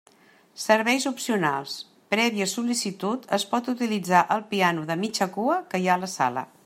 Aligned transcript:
Serveis 0.61 1.03
opcionals: 1.09 1.75
prèvia 2.15 2.47
sol·licitud, 2.53 3.27
es 3.39 3.45
pot 3.53 3.69
utilitzar 3.75 4.23
el 4.37 4.43
piano 4.55 4.87
de 4.89 4.97
mitja 5.03 5.29
cua 5.37 5.61
que 5.75 5.83
hi 5.85 5.91
ha 5.91 5.97
a 6.01 6.05
la 6.07 6.11
sala. 6.19 6.49